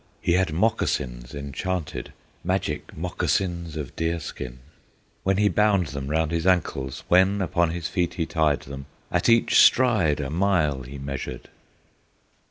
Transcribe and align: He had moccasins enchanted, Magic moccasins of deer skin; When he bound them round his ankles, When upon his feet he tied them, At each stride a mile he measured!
He 0.19 0.33
had 0.33 0.51
moccasins 0.51 1.35
enchanted, 1.35 2.11
Magic 2.43 2.97
moccasins 2.97 3.77
of 3.77 3.95
deer 3.95 4.19
skin; 4.19 4.57
When 5.21 5.37
he 5.37 5.47
bound 5.47 5.89
them 5.89 6.07
round 6.07 6.31
his 6.31 6.47
ankles, 6.47 7.03
When 7.07 7.39
upon 7.39 7.69
his 7.69 7.87
feet 7.87 8.15
he 8.15 8.25
tied 8.25 8.61
them, 8.61 8.87
At 9.11 9.29
each 9.29 9.59
stride 9.61 10.19
a 10.19 10.31
mile 10.31 10.81
he 10.81 10.97
measured! 10.97 11.49